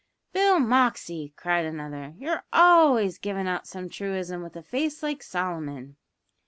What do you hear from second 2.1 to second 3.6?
"you're always givin'